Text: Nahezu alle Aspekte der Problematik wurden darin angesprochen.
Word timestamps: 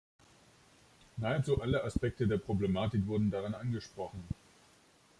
Nahezu 1.17 1.61
alle 1.61 1.83
Aspekte 1.83 2.27
der 2.27 2.39
Problematik 2.39 3.05
wurden 3.05 3.29
darin 3.29 3.53
angesprochen. 3.53 4.23